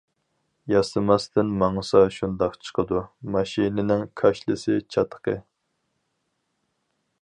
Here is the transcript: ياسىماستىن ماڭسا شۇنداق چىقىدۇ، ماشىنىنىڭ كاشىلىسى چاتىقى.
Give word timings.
ياسىماستىن 0.71 1.51
ماڭسا 1.63 2.01
شۇنداق 2.15 2.57
چىقىدۇ، 2.69 3.03
ماشىنىنىڭ 3.37 4.09
كاشىلىسى 4.23 4.81
چاتىقى. 4.97 5.41